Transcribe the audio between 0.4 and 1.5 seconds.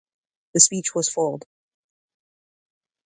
The speech was foiled.